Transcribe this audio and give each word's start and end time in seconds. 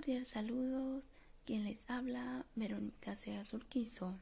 cordial 0.00 0.24
saludo, 0.24 1.02
quien 1.44 1.64
les 1.64 1.78
habla, 1.90 2.42
Verónica 2.56 3.14
Sea 3.14 3.44
Surquizo. 3.44 4.14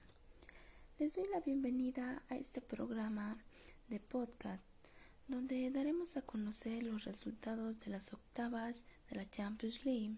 Les 0.98 1.14
doy 1.14 1.24
la 1.32 1.38
bienvenida 1.38 2.20
a 2.30 2.34
este 2.36 2.60
programa 2.60 3.36
de 3.88 4.00
podcast, 4.00 4.60
donde 5.28 5.70
daremos 5.70 6.16
a 6.16 6.22
conocer 6.22 6.82
los 6.82 7.04
resultados 7.04 7.78
de 7.84 7.92
las 7.92 8.12
octavas 8.12 8.78
de 9.08 9.18
la 9.18 9.30
Champions 9.30 9.84
League, 9.84 10.16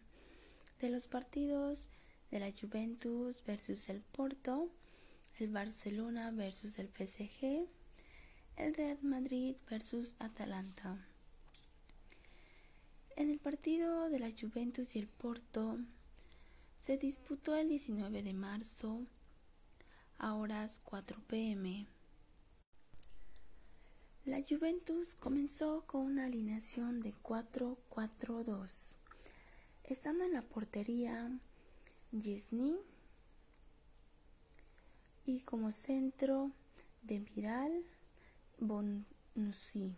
de 0.80 0.88
los 0.88 1.04
partidos 1.04 1.80
de 2.30 2.40
la 2.40 2.50
Juventus 2.58 3.36
versus 3.46 3.90
el 3.90 4.00
Porto, 4.16 4.66
el 5.40 5.48
Barcelona 5.48 6.30
versus 6.30 6.78
el 6.78 6.88
PSG, 6.88 7.66
el 8.56 8.74
Real 8.74 8.98
Madrid 9.02 9.56
versus 9.68 10.12
Atalanta. 10.20 10.96
En 13.20 13.28
el 13.28 13.38
partido 13.38 14.08
de 14.08 14.18
la 14.18 14.30
Juventus 14.30 14.96
y 14.96 15.00
el 15.00 15.06
Porto 15.06 15.76
se 16.80 16.96
disputó 16.96 17.54
el 17.54 17.68
19 17.68 18.22
de 18.22 18.32
marzo 18.32 18.98
a 20.16 20.32
horas 20.32 20.80
4 20.84 21.18
pm. 21.28 21.84
La 24.24 24.42
Juventus 24.48 25.14
comenzó 25.16 25.84
con 25.86 26.00
una 26.00 26.24
alineación 26.24 27.02
de 27.02 27.12
4-4-2, 27.22 28.94
estando 29.90 30.24
en 30.24 30.32
la 30.32 30.40
portería 30.40 31.30
Yesny 32.12 32.74
y 35.26 35.40
como 35.40 35.72
centro 35.72 36.50
de 37.02 37.18
Viral 37.18 37.84
Bonucci. 38.60 39.92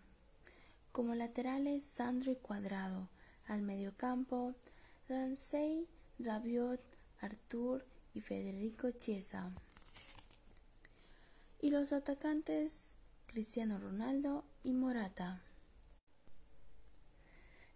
Como 0.91 1.15
laterales, 1.15 1.83
Sandro 1.85 2.33
y 2.33 2.37
Cuadrado. 2.37 3.09
Al 3.49 3.63
mediocampo, 3.63 4.55
Ramsey, 5.09 5.87
Rabiot, 6.19 6.81
Artur 7.21 7.85
y 8.15 8.21
Federico 8.21 8.91
Chiesa. 8.91 9.51
Y 11.61 11.71
los 11.71 11.93
atacantes, 11.93 12.93
Cristiano 13.27 13.79
Ronaldo 13.79 14.45
y 14.65 14.73
Morata. 14.73 15.41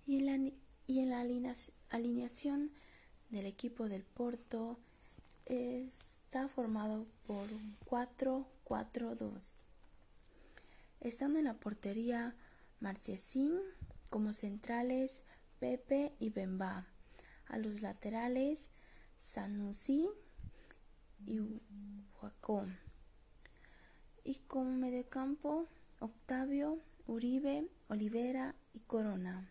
Y 0.06 0.18
en 0.18 0.26
la, 0.26 0.52
y 0.86 1.00
en 1.00 1.10
la 1.10 1.20
alineación 1.90 2.70
del 3.30 3.46
equipo 3.46 3.88
del 3.88 4.02
Porto 4.02 4.76
está 5.46 6.48
formado 6.48 7.04
por 7.26 7.52
un 7.52 7.76
4-4-2. 7.88 9.30
Estando 11.00 11.38
en 11.38 11.44
la 11.44 11.54
portería, 11.54 12.34
Marchesín 12.80 13.52
como 14.10 14.32
centrales 14.32 15.22
Pepe 15.60 16.12
y 16.20 16.30
Bemba. 16.30 16.84
A 17.48 17.58
los 17.58 17.82
laterales 17.82 18.60
Sanusi 19.18 20.08
y 21.26 21.40
Huacó. 22.20 22.64
Y 24.24 24.34
como 24.48 24.72
mediocampo 24.72 25.66
Octavio, 26.00 26.78
Uribe, 27.06 27.66
Olivera 27.88 28.54
y 28.74 28.80
Corona. 28.80 29.46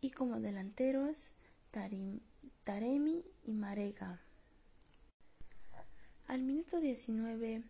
Y 0.00 0.10
como 0.10 0.40
delanteros 0.40 1.32
Taremi 2.64 3.24
y 3.44 3.52
Marega. 3.52 4.18
Al 6.28 6.42
minuto 6.42 6.80
19 6.80 7.62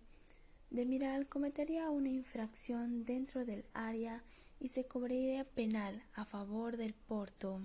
Demiral 0.70 1.28
cometería 1.28 1.90
una 1.90 2.08
infracción 2.08 3.04
dentro 3.04 3.44
del 3.44 3.64
área 3.72 4.20
y 4.60 4.68
se 4.68 4.84
cobraría 4.84 5.44
penal 5.44 6.02
a 6.14 6.24
favor 6.24 6.76
del 6.76 6.94
Porto. 6.94 7.60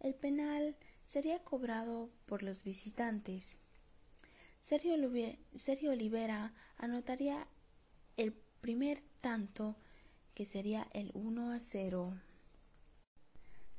El 0.00 0.14
penal 0.14 0.74
sería 1.08 1.38
cobrado 1.40 2.08
por 2.26 2.42
los 2.42 2.64
visitantes. 2.64 3.56
Sergio, 4.62 4.94
Olivera 5.90 6.52
anotaría 6.78 7.46
el 8.16 8.32
primer 8.60 9.00
tanto 9.20 9.74
que 10.34 10.44
sería 10.44 10.86
el 10.92 11.10
1 11.14 11.52
a 11.52 11.60
0. 11.60 12.12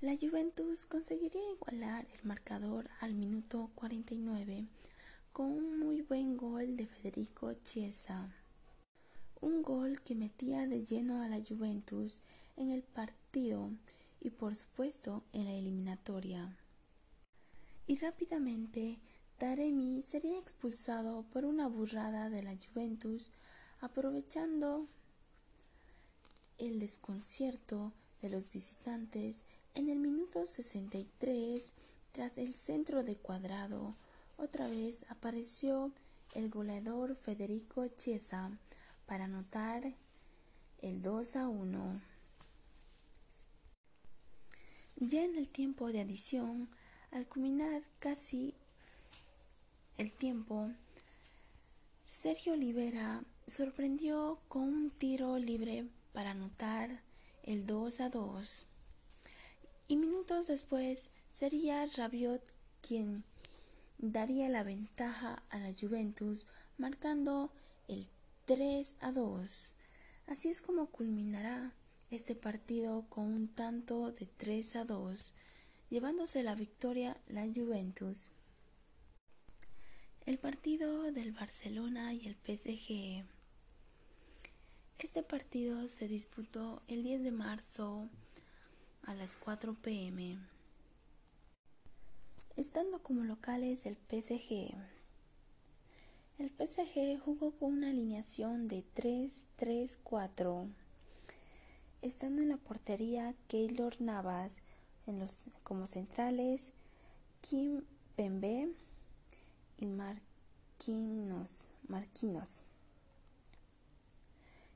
La 0.02 0.16
Juventus 0.16 0.86
conseguiría 0.86 1.42
igualar 1.54 2.06
el 2.14 2.28
marcador 2.28 2.90
al 3.02 3.14
minuto 3.14 3.70
49 3.76 4.64
con 5.34 5.48
un 5.48 5.80
muy 5.80 6.02
buen 6.02 6.38
gol 6.38 6.78
de 6.78 6.88
Federico 6.88 7.54
Chiesa. 7.64 8.28
Un 9.42 9.62
gol 9.62 9.97
que 10.08 10.16
metía 10.16 10.66
de 10.68 10.86
lleno 10.86 11.22
a 11.22 11.28
la 11.28 11.38
Juventus 11.44 12.20
en 12.56 12.72
el 12.72 12.82
partido 12.82 13.70
y 14.22 14.30
por 14.30 14.56
supuesto 14.56 15.22
en 15.34 15.44
la 15.44 15.52
eliminatoria. 15.52 16.50
Y 17.88 17.98
rápidamente 17.98 18.96
Taremi 19.38 20.02
sería 20.08 20.40
expulsado 20.40 21.26
por 21.34 21.44
una 21.44 21.68
burrada 21.68 22.30
de 22.30 22.42
la 22.42 22.56
Juventus 22.56 23.32
aprovechando 23.82 24.86
el 26.58 26.80
desconcierto 26.80 27.92
de 28.22 28.30
los 28.30 28.50
visitantes 28.54 29.36
en 29.76 29.90
el 29.90 30.00
minuto 30.00 30.48
63 30.48 31.66
tras 32.14 32.38
el 32.38 32.54
centro 32.54 33.04
de 33.04 33.16
cuadrado 33.16 33.94
otra 34.38 34.70
vez 34.70 35.04
apareció 35.10 35.92
el 36.34 36.50
goleador 36.50 37.14
Federico 37.18 37.86
Chiesa 37.98 38.50
para 39.08 39.26
anotar 39.26 39.84
el 40.82 41.02
2 41.02 41.36
a 41.38 41.48
1. 41.48 42.02
Ya 44.98 45.24
en 45.24 45.38
el 45.38 45.48
tiempo 45.48 45.92
de 45.92 46.02
adición, 46.02 46.68
al 47.12 47.26
culminar 47.26 47.82
casi 48.00 48.54
el 49.98 50.12
tiempo, 50.12 50.70
Sergio 52.08 52.54
Olivera 52.54 53.22
sorprendió 53.48 54.38
con 54.50 54.64
un 54.64 54.90
tiro 54.92 55.38
libre 55.38 55.86
para 56.14 56.32
anotar 56.32 56.90
el 57.44 57.66
2 57.66 58.02
a 58.02 58.10
2. 58.10 58.48
Y 59.88 59.96
minutos 59.96 60.48
después 60.48 61.10
sería 61.38 61.86
Rabiot 61.86 62.42
quien 62.82 63.24
daría 64.00 64.50
la 64.50 64.64
ventaja 64.64 65.42
a 65.50 65.58
la 65.60 65.72
Juventus 65.74 66.46
marcando 66.78 67.50
el 67.88 68.06
3 68.48 68.96
a 69.02 69.12
2. 69.12 69.70
Así 70.28 70.48
es 70.48 70.62
como 70.62 70.88
culminará 70.88 71.70
este 72.12 72.34
partido 72.34 73.04
con 73.10 73.26
un 73.26 73.50
tanto 73.50 74.10
de 74.12 74.26
3 74.26 74.78
a 74.78 74.86
2, 74.86 75.34
llevándose 75.90 76.44
la 76.44 76.56
victoria 76.56 77.18
la 77.28 77.46
Juventus. 77.46 78.32
El 80.26 80.38
partido 80.38 81.12
del 81.12 81.34
Barcelona 81.34 82.14
y 82.14 82.26
el 82.26 82.36
PSG. 82.36 83.26
Este 85.00 85.24
partido 85.24 85.86
se 85.90 86.08
disputó 86.08 86.82
el 86.88 87.04
10 87.04 87.24
de 87.24 87.32
marzo 87.32 88.08
a 89.08 89.14
las 89.14 89.36
4 89.36 89.76
pm 89.84 90.38
estando 92.56 92.98
como 93.00 93.24
locales 93.24 93.86
el 93.86 93.96
PSG. 93.96 94.97
El 96.40 96.52
PSG 96.52 97.20
jugó 97.20 97.50
con 97.50 97.74
una 97.74 97.90
alineación 97.90 98.68
de 98.68 98.84
3-3-4, 98.96 100.68
estando 102.04 102.44
en 102.44 102.50
la 102.50 102.58
portería 102.58 103.34
Keylor 103.48 104.00
Navas, 104.00 104.58
en 105.08 105.18
los, 105.18 105.46
como 105.64 105.88
centrales 105.88 106.74
Kim 107.42 107.82
Pembe 108.16 108.72
y 109.80 109.86
Marquinhos. 109.88 111.66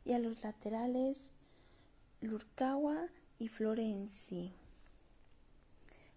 Y 0.04 0.14
a 0.14 0.20
los 0.20 0.44
laterales 0.44 1.30
Lurkawa 2.22 3.06
y 3.38 3.50
Florenzi. 3.50 4.52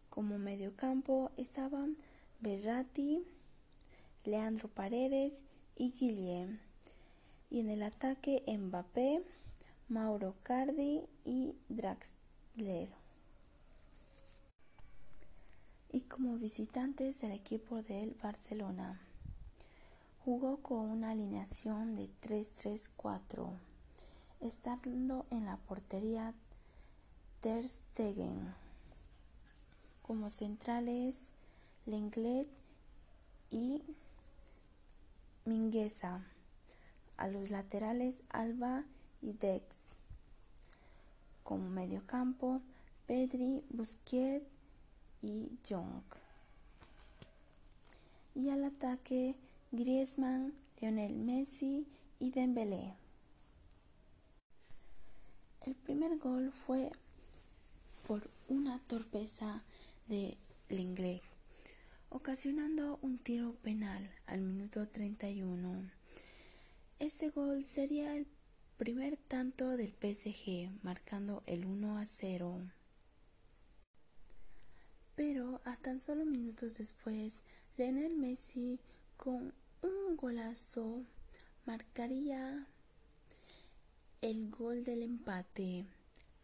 Como 0.08 0.38
mediocampo 0.38 1.30
estaban 1.36 1.94
Berratti, 2.40 3.22
Leandro 4.24 4.68
Paredes 4.68 5.42
y 5.76 5.92
Guillem. 5.92 6.58
Y 7.50 7.60
en 7.60 7.70
el 7.70 7.82
ataque 7.82 8.42
Mbappé, 8.46 9.22
Mauro 9.88 10.34
Cardi 10.42 11.02
y 11.24 11.54
Draxler. 11.68 12.88
Y 15.92 16.00
como 16.00 16.36
visitantes 16.38 17.22
el 17.22 17.32
equipo 17.32 17.82
del 17.82 18.16
Barcelona 18.22 18.98
jugó 20.24 20.56
con 20.56 20.90
una 20.90 21.10
alineación 21.10 21.96
de 21.96 22.08
3-3-4, 22.22 23.48
estando 24.40 25.26
en 25.30 25.44
la 25.44 25.56
portería 25.68 26.32
Ter 27.42 27.62
Stegen 27.62 28.54
como 30.02 30.30
centrales 30.30 31.28
Lenglet 31.86 32.46
y 33.50 33.82
Mingueza. 35.44 36.20
A 37.16 37.28
los 37.28 37.50
laterales 37.50 38.16
Alba 38.30 38.82
y 39.22 39.32
Dex. 39.32 39.62
Como 41.42 41.68
mediocampo 41.68 42.60
Pedri, 43.06 43.62
Busquets 43.70 44.46
y 45.22 45.50
Jong. 45.68 46.02
Y 48.34 48.48
al 48.48 48.64
ataque 48.64 49.34
Griezmann, 49.72 50.52
Lionel 50.80 51.12
Messi 51.14 51.86
y 52.20 52.30
Dembélé. 52.30 52.94
El 55.66 55.74
primer 55.74 56.18
gol 56.18 56.52
fue 56.66 56.90
por 58.06 58.22
una 58.48 58.78
torpeza 58.86 59.60
de 60.08 60.36
Lenglet, 60.68 61.22
ocasionando 62.14 62.96
un 63.02 63.18
tiro 63.18 63.52
penal 63.64 64.08
al 64.28 64.40
minuto 64.40 64.86
31. 64.86 65.90
Este 67.00 67.30
gol 67.30 67.64
sería 67.64 68.14
el 68.16 68.24
primer 68.78 69.16
tanto 69.16 69.76
del 69.76 69.90
PSG, 69.90 70.68
marcando 70.84 71.42
el 71.46 71.66
1 71.66 71.98
a 71.98 72.06
0. 72.06 72.56
Pero 75.16 75.60
a 75.64 75.76
tan 75.76 76.00
solo 76.00 76.24
minutos 76.24 76.78
después, 76.78 77.42
Lionel 77.78 78.16
Messi 78.16 78.78
con 79.16 79.52
un 79.82 80.16
golazo 80.16 81.02
marcaría 81.66 82.64
el 84.22 84.50
gol 84.52 84.84
del 84.84 85.02
empate 85.02 85.84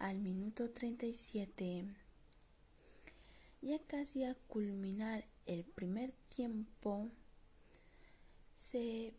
al 0.01 0.19
minuto 0.19 0.69
37. 0.69 1.85
Ya 3.63 3.79
casi 3.87 4.25
a 4.25 4.35
culminar 4.49 5.23
el 5.51 5.65
primer 5.65 6.13
tiempo, 6.37 7.09
se 8.71 9.13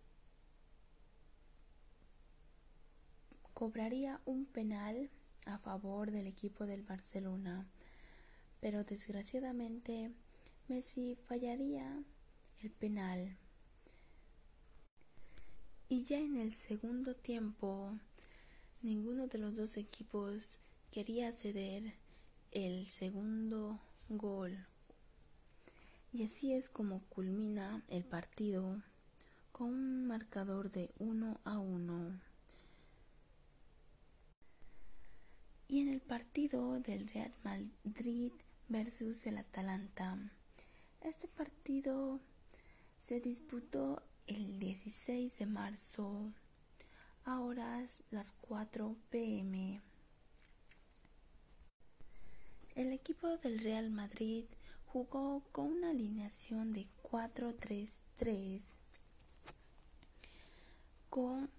cobraría 3.54 4.18
un 4.25 4.45
penal 4.45 5.10
a 5.45 5.57
favor 5.57 6.10
del 6.10 6.28
equipo 6.28 6.66
del 6.66 6.83
Barcelona, 6.83 7.66
pero 8.62 8.86
desgraciadamente 8.86 10.10
Messi 10.69 11.18
fallaría 11.28 11.86
el 12.63 12.69
penal. 12.80 13.36
Y 15.89 16.06
ya 16.06 16.18
en 16.18 16.38
el 16.38 16.54
segundo 16.54 17.13
tiempo, 17.13 17.92
ninguno 18.84 19.27
de 19.27 19.38
los 19.38 19.57
dos 19.57 19.75
equipos 19.75 20.51
quería 20.94 21.34
ceder 21.34 21.84
el 22.54 22.88
segundo 22.88 23.77
gol. 24.07 24.70
Y 26.13 26.25
así 26.25 26.54
es 26.54 26.68
como 26.68 27.00
culmina 27.10 27.81
el 27.90 28.04
partido 28.04 28.81
con 29.54 29.69
un 29.69 30.08
marcador 30.08 30.69
de 30.69 30.90
1 31.00 31.40
a 31.46 31.58
1. 31.58 32.19
Y 35.69 35.80
en 35.80 35.88
el 35.88 36.02
partido 36.02 36.80
del 36.81 37.08
Real 37.13 37.34
Madrid 37.46 38.30
versus 38.68 39.25
el 39.25 39.38
Atalanta, 39.38 40.18
este 41.06 41.30
partido 41.30 42.19
se 43.00 43.22
disputó 43.22 44.02
el 44.28 44.60
16 44.60 45.38
de 45.38 45.46
marzo 45.46 46.12
a 47.24 47.40
horas 47.40 48.00
las 48.12 48.34
4 48.34 48.94
pm. 49.12 49.80
El 52.75 52.92
equipo 52.92 53.30
del 53.38 53.60
Real 53.60 53.90
Madrid 53.92 54.44
jugó 54.91 55.41
con 55.53 55.67
una 55.67 55.91
alineación 55.91 56.73
de 56.73 56.85
4-3-3 57.03 58.59
con 61.09 61.49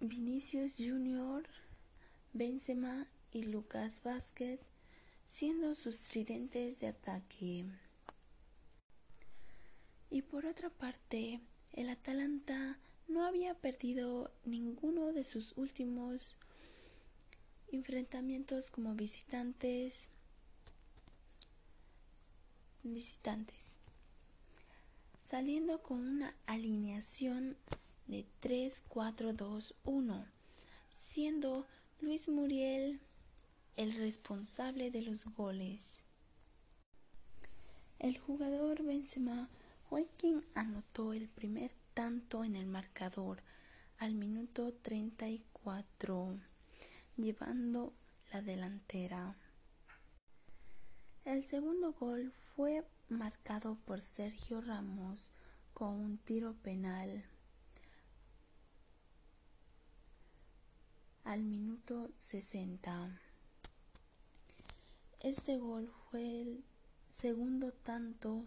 Vinicius 0.00 0.76
Junior, 0.78 1.44
Benzema 2.32 3.06
y 3.34 3.42
Lucas 3.42 4.00
Vázquez 4.02 4.60
siendo 5.28 5.74
sus 5.74 6.00
tridentes 6.00 6.80
de 6.80 6.88
ataque. 6.88 7.66
Y 10.10 10.22
por 10.22 10.46
otra 10.46 10.70
parte, 10.70 11.38
el 11.74 11.90
Atalanta 11.90 12.78
no 13.08 13.26
había 13.26 13.52
perdido 13.52 14.30
ninguno 14.46 15.12
de 15.12 15.24
sus 15.24 15.52
últimos 15.58 16.36
enfrentamientos 17.72 18.70
como 18.70 18.94
visitantes 18.94 20.06
visitantes 22.84 23.76
saliendo 25.24 25.78
con 25.82 25.98
una 25.98 26.34
alineación 26.46 27.56
de 28.06 28.24
3-4-2-1 28.42 30.24
siendo 30.92 31.66
Luis 32.00 32.28
Muriel 32.28 32.98
el 33.76 33.94
responsable 33.94 34.90
de 34.90 35.02
los 35.02 35.24
goles 35.36 36.00
el 38.00 38.18
jugador 38.18 38.82
Benzema 38.82 39.48
fue 39.88 40.06
quien 40.18 40.42
anotó 40.54 41.12
el 41.12 41.28
primer 41.28 41.70
tanto 41.94 42.44
en 42.44 42.56
el 42.56 42.66
marcador 42.66 43.38
al 43.98 44.14
minuto 44.14 44.72
34, 44.82 46.34
llevando 47.18 47.92
la 48.32 48.40
delantera. 48.40 49.34
El 51.26 51.44
segundo 51.44 51.92
gol 51.92 52.32
fue 52.60 52.84
marcado 53.08 53.74
por 53.86 54.02
Sergio 54.02 54.60
Ramos 54.60 55.30
con 55.72 55.94
un 55.94 56.18
tiro 56.18 56.52
penal 56.62 57.24
al 61.24 61.42
minuto 61.42 62.06
60. 62.18 63.18
Este 65.22 65.56
gol 65.56 65.90
fue 66.10 66.42
el 66.42 66.62
segundo 67.10 67.72
tanto 67.72 68.44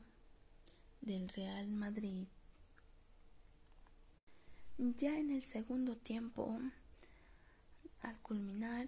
del 1.02 1.28
Real 1.30 1.68
Madrid. 1.70 2.28
Ya 4.78 5.18
en 5.18 5.32
el 5.32 5.42
segundo 5.42 5.96
tiempo, 5.96 6.60
al 8.04 8.20
culminar 8.20 8.88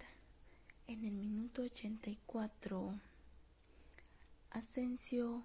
en 0.86 1.04
el 1.04 1.14
minuto 1.14 1.62
84, 1.62 2.94
Asensio 4.56 5.42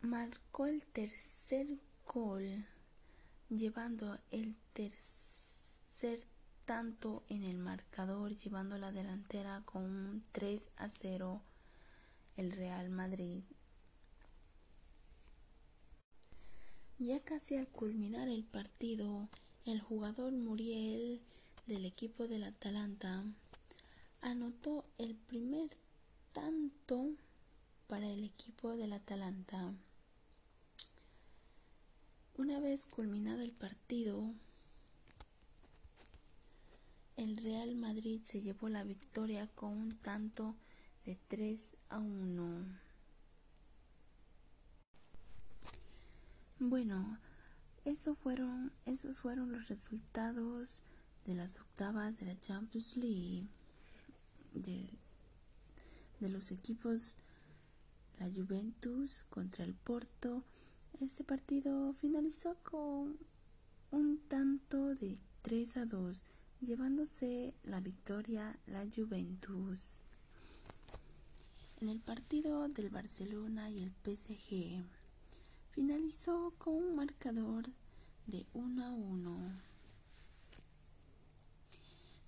marcó 0.00 0.64
el 0.64 0.82
tercer 0.82 1.66
gol, 2.06 2.64
llevando 3.50 4.16
el 4.30 4.56
tercer 4.72 6.18
tanto 6.64 7.22
en 7.28 7.42
el 7.42 7.58
marcador, 7.58 8.34
llevando 8.34 8.78
la 8.78 8.90
delantera 8.90 9.60
con 9.66 9.84
un 9.84 10.24
3 10.32 10.62
a 10.78 10.88
0 10.88 11.42
el 12.38 12.52
Real 12.52 12.88
Madrid. 12.88 13.42
Ya 16.98 17.20
casi 17.20 17.56
al 17.56 17.68
culminar 17.68 18.28
el 18.28 18.44
partido, 18.44 19.28
el 19.66 19.82
jugador 19.82 20.32
Muriel 20.32 21.20
del 21.66 21.84
equipo 21.84 22.26
del 22.26 22.44
Atalanta 22.44 23.22
anotó 24.22 24.86
el 24.96 25.14
primer 25.28 25.68
tanto 26.32 27.10
para 27.88 28.06
el 28.06 28.24
equipo 28.24 28.76
del 28.76 28.92
Atalanta. 28.92 29.72
Una 32.36 32.58
vez 32.58 32.86
culminado 32.86 33.40
el 33.42 33.52
partido, 33.52 34.22
el 37.16 37.36
Real 37.38 37.74
Madrid 37.76 38.20
se 38.24 38.40
llevó 38.40 38.68
la 38.68 38.82
victoria 38.82 39.46
con 39.54 39.72
un 39.72 39.96
tanto 39.98 40.54
de 41.04 41.16
3 41.28 41.60
a 41.90 41.98
1. 41.98 42.64
Bueno, 46.58 47.18
eso 47.84 48.14
fueron, 48.16 48.72
esos 48.86 49.20
fueron 49.20 49.52
los 49.52 49.68
resultados 49.68 50.82
de 51.24 51.34
las 51.34 51.60
octavas 51.60 52.18
de 52.18 52.26
la 52.26 52.40
Champions 52.40 52.96
League 52.96 53.46
de, 54.54 54.84
de 56.20 56.28
los 56.28 56.50
equipos 56.50 57.16
la 58.18 58.28
Juventus 58.30 59.24
contra 59.30 59.64
el 59.64 59.74
Porto. 59.74 60.42
Este 61.00 61.24
partido 61.24 61.92
finalizó 61.92 62.54
con 62.62 63.16
un 63.90 64.18
tanto 64.28 64.94
de 64.94 65.18
3 65.42 65.76
a 65.76 65.86
2, 65.86 66.22
llevándose 66.60 67.52
la 67.64 67.80
victoria 67.80 68.56
la 68.66 68.84
Juventus. 68.94 70.00
En 71.80 71.88
el 71.90 72.00
partido 72.00 72.68
del 72.68 72.88
Barcelona 72.88 73.68
y 73.70 73.82
el 73.82 73.90
PSG 73.90 74.82
finalizó 75.74 76.54
con 76.58 76.74
un 76.74 76.96
marcador 76.96 77.66
de 78.26 78.46
1 78.54 78.84
a 78.84 78.90
1, 78.90 79.38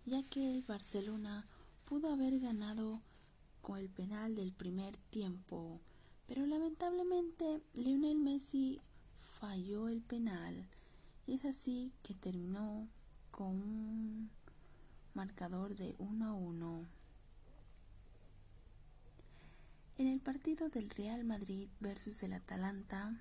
ya 0.06 0.22
que 0.24 0.56
el 0.56 0.62
Barcelona 0.62 1.46
pudo 1.86 2.12
haber 2.12 2.38
ganado 2.40 3.00
el 3.76 3.88
penal 3.88 4.34
del 4.34 4.52
primer 4.52 4.96
tiempo, 5.10 5.78
pero 6.26 6.46
lamentablemente 6.46 7.60
Lionel 7.74 8.18
Messi 8.18 8.80
falló 9.40 9.88
el 9.88 10.00
penal 10.00 10.54
y 11.26 11.34
es 11.34 11.44
así 11.44 11.92
que 12.02 12.14
terminó 12.14 12.86
con 13.30 13.48
un 13.48 14.30
marcador 15.14 15.76
de 15.76 15.94
1 15.98 16.26
a 16.26 16.32
1. 16.32 16.86
En 19.98 20.06
el 20.06 20.20
partido 20.20 20.68
del 20.68 20.88
Real 20.90 21.24
Madrid 21.24 21.68
versus 21.80 22.22
el 22.22 22.32
Atalanta, 22.32 23.12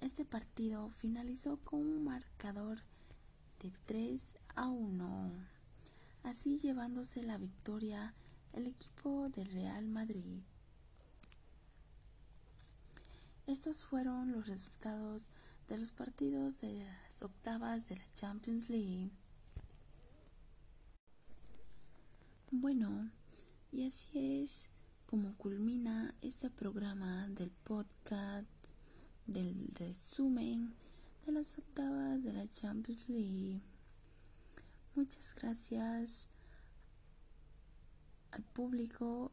este 0.00 0.24
partido 0.24 0.88
finalizó 0.90 1.56
con 1.64 1.80
un 1.80 2.04
marcador 2.04 2.78
de 3.62 3.72
3 3.86 4.22
a 4.56 4.66
1, 4.66 5.30
así 6.24 6.58
llevándose 6.58 7.22
la 7.22 7.38
victoria 7.38 8.12
el 8.54 8.66
equipo 8.66 9.28
del 9.30 9.50
Real 9.50 9.86
Madrid. 9.86 10.40
Estos 13.46 13.78
fueron 13.78 14.32
los 14.32 14.46
resultados 14.46 15.22
de 15.68 15.78
los 15.78 15.92
partidos 15.92 16.60
de 16.60 16.72
las 16.84 17.22
octavas 17.22 17.88
de 17.88 17.96
la 17.96 18.14
Champions 18.14 18.68
League. 18.70 19.10
Bueno, 22.50 23.10
y 23.72 23.86
así 23.86 24.42
es 24.42 24.68
como 25.06 25.34
culmina 25.38 26.14
este 26.22 26.50
programa 26.50 27.28
del 27.28 27.50
podcast 27.64 28.46
del 29.26 29.68
resumen 29.78 30.74
de 31.26 31.32
las 31.32 31.58
octavas 31.58 32.22
de 32.22 32.32
la 32.32 32.46
Champions 32.52 33.08
League. 33.08 33.60
Muchas 34.94 35.34
gracias 35.34 36.28
al 38.32 38.42
público. 38.42 39.30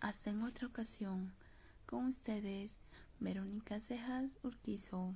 Hasta 0.00 0.30
en 0.30 0.42
otra 0.42 0.66
ocasión 0.66 1.30
con 1.86 2.06
ustedes, 2.06 2.78
Verónica 3.20 3.78
Cejas 3.78 4.32
Urquizo. 4.42 5.14